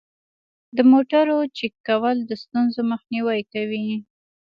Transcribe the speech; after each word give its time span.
د 0.75 0.77
موټرو 0.91 1.37
چک 1.57 1.73
کول 1.87 2.17
د 2.29 2.31
ستونزو 2.43 2.81
مخنیوی 2.91 3.41
کوي. 3.53 3.85